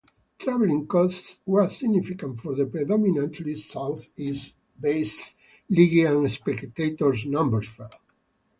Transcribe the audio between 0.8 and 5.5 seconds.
costs were significant for the predominantly south-east based